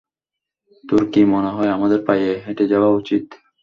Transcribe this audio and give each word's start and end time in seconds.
তোর 0.83 1.01
কি 1.11 1.21
মনে 1.25 1.49
হয় 1.49 1.69
আমাদের 1.69 1.99
পায়ে 2.05 2.29
হেঁটে 2.45 2.65
যাওয়া 2.67 2.89
উচিত? 2.91 3.25